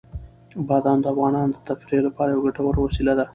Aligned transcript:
بادام 0.67 0.97
د 1.01 1.05
افغانانو 1.13 1.53
د 1.55 1.57
تفریح 1.69 2.01
لپاره 2.07 2.29
یوه 2.31 2.43
ګټوره 2.47 2.79
وسیله 2.85 3.13
ده. 3.19 3.25